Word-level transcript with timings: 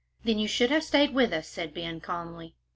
"Then 0.23 0.39
you 0.39 0.47
should 0.47 0.71
have 0.71 0.83
stayed 0.83 1.13
with 1.13 1.31
us," 1.31 1.47
said 1.47 1.75
Ben, 1.75 1.99
calmly. 2.01 2.55